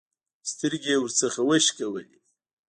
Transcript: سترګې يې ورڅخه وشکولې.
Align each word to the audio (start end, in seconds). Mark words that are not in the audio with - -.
سترګې 0.51 0.89
يې 0.93 0.97
ورڅخه 1.03 1.41
وشکولې. 1.49 2.17